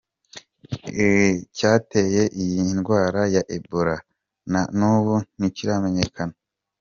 Icyateye 1.35 2.23
iyi 2.41 2.59
ndwara 2.77 3.21
ya 3.35 3.41
Ebola 3.55 3.95
na 4.51 4.61
n'ubu 4.77 5.15
ntikiramenyekana. 5.37 6.35